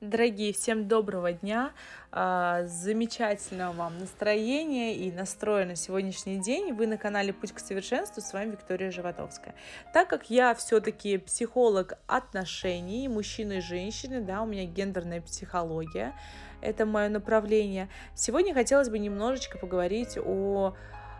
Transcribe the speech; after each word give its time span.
Дорогие, 0.00 0.52
всем 0.52 0.86
доброго 0.86 1.32
дня, 1.32 1.72
а, 2.12 2.62
замечательного 2.66 3.72
вам 3.72 3.98
настроения 3.98 4.94
и 4.94 5.10
настроя 5.10 5.66
на 5.66 5.74
сегодняшний 5.74 6.36
день. 6.36 6.72
Вы 6.72 6.86
на 6.86 6.96
канале 6.96 7.32
Путь 7.32 7.50
к 7.50 7.58
совершенству, 7.58 8.22
с 8.22 8.32
вами 8.32 8.52
Виктория 8.52 8.92
Животовская. 8.92 9.56
Так 9.92 10.08
как 10.08 10.30
я 10.30 10.54
все-таки 10.54 11.18
психолог 11.18 11.94
отношений, 12.06 13.08
мужчины 13.08 13.58
и 13.58 13.60
женщины, 13.60 14.20
да, 14.20 14.42
у 14.42 14.46
меня 14.46 14.66
гендерная 14.66 15.20
психология, 15.20 16.14
это 16.60 16.86
мое 16.86 17.08
направление. 17.08 17.88
Сегодня 18.14 18.54
хотелось 18.54 18.90
бы 18.90 19.00
немножечко 19.00 19.58
поговорить 19.58 20.16
о, 20.16 20.76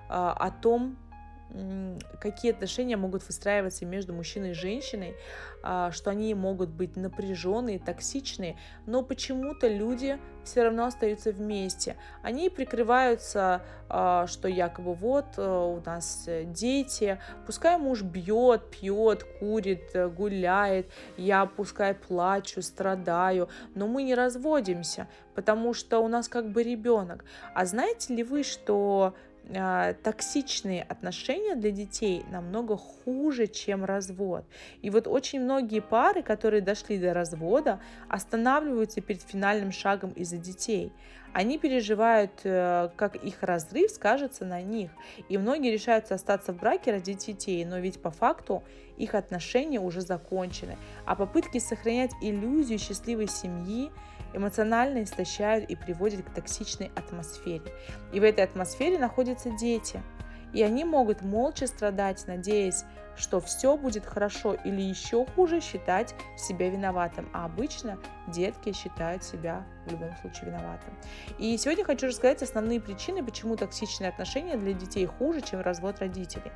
а, 0.08 0.32
о 0.34 0.52
том, 0.52 0.96
какие 2.20 2.52
отношения 2.52 2.96
могут 2.96 3.26
выстраиваться 3.26 3.86
между 3.86 4.12
мужчиной 4.12 4.50
и 4.50 4.54
женщиной, 4.54 5.14
а, 5.62 5.90
что 5.92 6.10
они 6.10 6.34
могут 6.34 6.68
быть 6.68 6.96
напряженные, 6.96 7.78
токсичные, 7.78 8.58
но 8.86 9.02
почему-то 9.02 9.66
люди 9.68 10.18
все 10.44 10.62
равно 10.62 10.86
остаются 10.86 11.32
вместе. 11.32 11.96
Они 12.22 12.50
прикрываются, 12.50 13.62
а, 13.88 14.26
что 14.26 14.48
якобы 14.48 14.94
вот 14.94 15.26
э, 15.36 15.42
у 15.42 15.80
нас 15.84 16.28
дети, 16.44 17.18
пускай 17.46 17.78
муж 17.78 18.02
бьет, 18.02 18.70
пьет, 18.70 19.24
курит, 19.40 19.90
э, 19.94 20.08
гуляет, 20.08 20.90
я 21.16 21.46
пускай 21.46 21.94
плачу, 21.94 22.62
страдаю, 22.62 23.48
но 23.74 23.86
мы 23.86 24.02
не 24.02 24.14
разводимся, 24.14 25.08
потому 25.34 25.74
что 25.74 26.00
у 26.00 26.08
нас 26.08 26.28
как 26.28 26.50
бы 26.50 26.62
ребенок. 26.62 27.24
А 27.54 27.64
знаете 27.64 28.14
ли 28.14 28.22
вы, 28.22 28.42
что 28.42 29.14
токсичные 30.02 30.82
отношения 30.82 31.54
для 31.54 31.70
детей 31.70 32.24
намного 32.30 32.76
хуже, 32.76 33.46
чем 33.46 33.84
развод. 33.84 34.44
И 34.82 34.90
вот 34.90 35.06
очень 35.06 35.40
многие 35.40 35.80
пары, 35.80 36.22
которые 36.22 36.60
дошли 36.60 36.98
до 36.98 37.14
развода, 37.14 37.80
останавливаются 38.08 39.00
перед 39.00 39.22
финальным 39.22 39.72
шагом 39.72 40.10
из-за 40.10 40.36
детей. 40.36 40.92
Они 41.32 41.58
переживают, 41.58 42.40
э, 42.44 42.90
как 42.96 43.16
их 43.16 43.42
разрыв 43.42 43.90
скажется 43.90 44.44
на 44.44 44.62
них. 44.62 44.90
И 45.28 45.38
многие 45.38 45.70
решаются 45.70 46.14
остаться 46.14 46.52
в 46.52 46.56
браке 46.56 46.92
ради 46.92 47.12
детей, 47.12 47.64
но 47.64 47.78
ведь 47.78 48.00
по 48.00 48.10
факту 48.10 48.62
их 48.96 49.14
отношения 49.14 49.80
уже 49.80 50.00
закончены. 50.00 50.76
А 51.04 51.14
попытки 51.14 51.58
сохранять 51.58 52.12
иллюзию 52.20 52.78
счастливой 52.78 53.28
семьи 53.28 53.90
эмоционально 54.34 55.02
истощают 55.02 55.68
и 55.70 55.76
приводят 55.76 56.22
к 56.22 56.30
токсичной 56.30 56.90
атмосфере. 56.96 57.72
И 58.12 58.20
в 58.20 58.22
этой 58.22 58.44
атмосфере 58.44 58.98
находятся 58.98 59.50
дети. 59.50 60.02
И 60.52 60.62
они 60.62 60.84
могут 60.84 61.22
молча 61.22 61.66
страдать, 61.66 62.26
надеясь, 62.26 62.84
что 63.18 63.40
все 63.40 63.76
будет 63.76 64.06
хорошо 64.06 64.54
или 64.54 64.80
еще 64.80 65.26
хуже 65.26 65.60
считать 65.60 66.14
себя 66.36 66.70
виноватым. 66.70 67.28
А 67.32 67.44
обычно 67.44 67.98
детки 68.28 68.72
считают 68.72 69.24
себя 69.24 69.66
в 69.86 69.92
любом 69.92 70.16
случае 70.18 70.50
виноватым. 70.50 70.96
И 71.38 71.56
сегодня 71.58 71.84
хочу 71.84 72.06
рассказать 72.06 72.42
основные 72.42 72.80
причины, 72.80 73.24
почему 73.24 73.56
токсичные 73.56 74.10
отношения 74.10 74.56
для 74.56 74.72
детей 74.72 75.06
хуже, 75.06 75.40
чем 75.40 75.60
развод 75.60 75.98
родителей. 76.00 76.52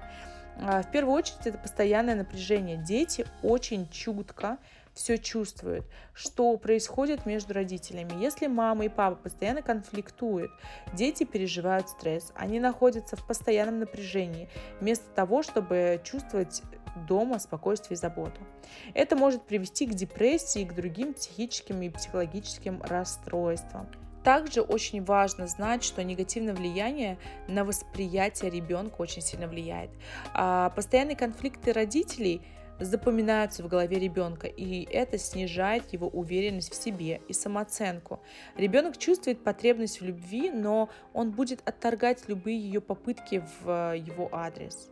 А, 0.61 0.83
в 0.83 0.91
первую 0.91 1.15
очередь 1.15 1.47
это 1.47 1.59
постоянное 1.59 2.15
напряжение. 2.15 2.77
Дети 2.77 3.27
очень 3.43 3.89
чутко 3.89 4.59
все 4.95 5.19
чувствуют, 5.19 5.87
что 6.13 6.57
происходит 6.57 7.25
между 7.27 7.55
родителями. 7.55 8.21
Если 8.21 8.47
мама 8.47 8.85
и 8.85 8.89
папа 8.89 9.17
постоянно 9.17 9.63
конфликтуют, 9.63 10.51
дети 10.93 11.25
переживают 11.25 11.89
стресс, 11.89 12.33
они 12.35 12.61
находятся 12.61 13.17
в 13.17 13.27
постоянном 13.27 13.81
напряжении, 13.81 14.49
вместо 14.81 15.09
того, 15.11 15.43
чтобы 15.43 16.01
чувствовать 16.05 16.63
дома 17.09 17.39
спокойствие 17.39 17.97
и 17.97 17.99
заботу. 17.99 18.41
Это 18.93 19.17
может 19.17 19.43
привести 19.45 19.87
к 19.87 19.95
депрессии 19.95 20.63
и 20.63 20.67
к 20.67 20.75
другим 20.75 21.15
психическим 21.15 21.81
и 21.81 21.89
психологическим 21.89 22.83
расстройствам. 22.83 23.89
Также 24.23 24.61
очень 24.61 25.03
важно 25.03 25.49
знать, 25.49 25.83
что 25.83 26.05
негативное 26.05 26.55
влияние 26.55 27.19
на 27.49 27.65
восприятие 27.65 28.51
ребенка 28.51 29.01
очень 29.01 29.23
сильно 29.23 29.49
влияет. 29.49 29.91
А 30.33 30.71
постоянные 30.71 31.17
конфликты 31.17 31.73
родителей– 31.73 32.43
запоминаются 32.81 33.63
в 33.63 33.69
голове 33.69 33.99
ребенка, 33.99 34.47
и 34.47 34.85
это 34.91 35.19
снижает 35.19 35.93
его 35.93 36.09
уверенность 36.09 36.73
в 36.73 36.83
себе 36.83 37.21
и 37.29 37.33
самооценку. 37.33 38.21
Ребенок 38.57 38.99
чувствует 38.99 39.45
потребность 39.45 40.01
в 40.01 40.05
любви, 40.05 40.51
но 40.51 40.89
он 41.13 41.31
будет 41.31 41.61
отторгать 41.67 42.29
любые 42.29 42.59
ее 42.59 42.81
попытки 42.81 43.43
в 43.63 43.95
его 43.97 44.29
адрес. 44.33 44.91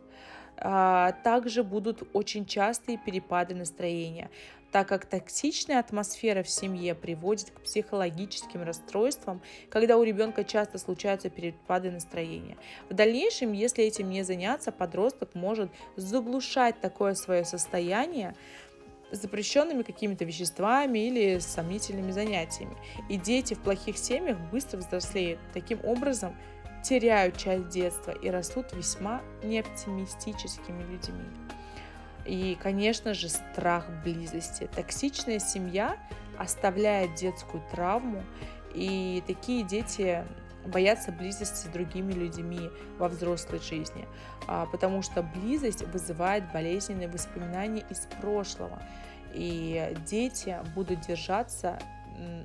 А, 0.57 1.13
также 1.23 1.63
будут 1.63 2.07
очень 2.13 2.45
частые 2.45 2.97
перепады 2.97 3.55
настроения 3.55 4.29
так 4.71 4.87
как 4.87 5.05
токсичная 5.05 5.79
атмосфера 5.79 6.43
в 6.43 6.49
семье 6.49 6.95
приводит 6.95 7.51
к 7.51 7.61
психологическим 7.61 8.63
расстройствам, 8.63 9.41
когда 9.69 9.97
у 9.97 10.03
ребенка 10.03 10.43
часто 10.43 10.77
случаются 10.77 11.29
перепады 11.29 11.91
настроения. 11.91 12.57
В 12.89 12.93
дальнейшем, 12.93 13.51
если 13.51 13.83
этим 13.83 14.09
не 14.09 14.23
заняться, 14.23 14.71
подросток 14.71 15.35
может 15.35 15.69
заглушать 15.97 16.79
такое 16.79 17.15
свое 17.15 17.43
состояние, 17.43 18.33
запрещенными 19.11 19.83
какими-то 19.83 20.23
веществами 20.23 20.99
или 20.99 21.39
сомнительными 21.39 22.11
занятиями. 22.11 22.77
И 23.09 23.17
дети 23.17 23.55
в 23.55 23.59
плохих 23.59 23.97
семьях 23.97 24.37
быстро 24.51 24.77
взрослеют. 24.77 25.39
Таким 25.53 25.83
образом, 25.83 26.33
теряют 26.83 27.37
часть 27.37 27.69
детства 27.69 28.11
и 28.11 28.29
растут 28.29 28.73
весьма 28.73 29.21
неоптимистическими 29.43 30.81
людьми. 30.83 31.25
И, 32.25 32.57
конечно 32.61 33.13
же, 33.13 33.29
страх 33.29 33.87
близости. 34.03 34.69
Токсичная 34.75 35.39
семья 35.39 35.97
оставляет 36.37 37.15
детскую 37.15 37.63
травму, 37.71 38.23
и 38.73 39.23
такие 39.27 39.63
дети 39.63 40.23
боятся 40.65 41.11
близости 41.11 41.67
с 41.67 41.69
другими 41.69 42.13
людьми 42.13 42.69
во 42.99 43.07
взрослой 43.07 43.59
жизни, 43.59 44.07
а, 44.47 44.65
потому 44.67 45.01
что 45.01 45.23
близость 45.23 45.83
вызывает 45.87 46.51
болезненные 46.51 47.07
воспоминания 47.07 47.83
из 47.89 48.07
прошлого. 48.21 48.81
И 49.33 49.95
дети 50.05 50.57
будут 50.75 51.01
держаться 51.01 51.79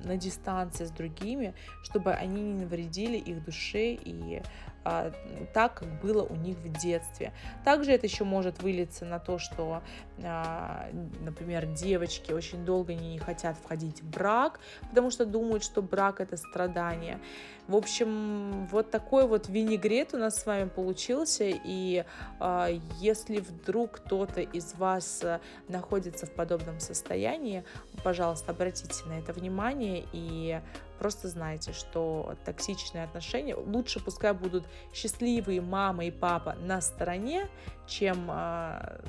на 0.03 0.17
дистанции 0.17 0.85
с 0.85 0.91
другими, 0.91 1.53
чтобы 1.83 2.13
они 2.13 2.41
не 2.41 2.53
навредили 2.53 3.17
их 3.17 3.43
душе 3.43 3.93
и 3.93 4.41
а, 4.89 5.11
так, 5.53 5.79
как 5.79 5.99
было 5.99 6.23
у 6.23 6.35
них 6.35 6.55
в 6.59 6.71
детстве. 6.79 7.33
Также 7.65 7.91
это 7.91 8.05
еще 8.05 8.23
может 8.23 8.61
вылиться 8.61 9.03
на 9.03 9.19
то, 9.19 9.37
что, 9.37 9.83
а, 10.23 10.87
например, 11.19 11.65
девочки 11.65 12.31
очень 12.31 12.63
долго 12.63 12.93
не 12.93 13.19
хотят 13.19 13.57
входить 13.57 14.01
в 14.01 14.09
брак, 14.09 14.61
потому 14.87 15.11
что 15.11 15.25
думают, 15.25 15.65
что 15.65 15.81
брак 15.81 16.21
это 16.21 16.37
страдание. 16.37 17.19
В 17.67 17.75
общем, 17.75 18.65
вот 18.67 18.89
такой 18.89 19.27
вот 19.27 19.49
винегрет 19.49 20.13
у 20.13 20.17
нас 20.17 20.41
с 20.41 20.45
вами 20.45 20.69
получился, 20.69 21.43
и 21.45 22.05
а, 22.39 22.69
если 23.01 23.39
вдруг 23.39 23.97
кто-то 23.97 24.39
из 24.39 24.73
вас 24.75 25.21
находится 25.67 26.27
в 26.27 26.31
подобном 26.31 26.79
состоянии, 26.79 27.65
пожалуйста, 28.05 28.51
обратите 28.51 29.03
на 29.05 29.19
это 29.19 29.33
внимание 29.57 30.05
и 30.13 30.61
Просто 30.99 31.27
знайте, 31.27 31.73
что 31.73 32.35
токсичные 32.43 33.03
отношения 33.03 33.55
лучше 33.55 33.99
пускай 33.99 34.33
будут 34.33 34.65
счастливые 34.93 35.61
мама 35.61 36.05
и 36.05 36.11
папа 36.11 36.55
на 36.59 36.81
стороне, 36.81 37.47
чем 37.85 38.27
э, 38.31 39.01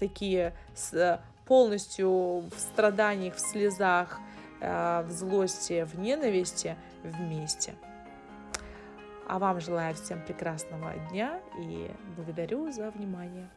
такие 0.00 0.52
с, 0.74 1.20
полностью 1.46 2.10
в 2.10 2.54
страданиях, 2.58 3.36
в 3.36 3.38
слезах, 3.38 4.18
э, 4.60 5.04
в 5.06 5.12
злости, 5.12 5.84
в 5.84 5.96
ненависти 5.96 6.76
вместе. 7.04 7.74
А 9.28 9.38
вам 9.38 9.60
желаю 9.60 9.94
всем 9.94 10.20
прекрасного 10.24 10.92
дня 11.10 11.40
и 11.56 11.88
благодарю 12.16 12.72
за 12.72 12.90
внимание. 12.90 13.48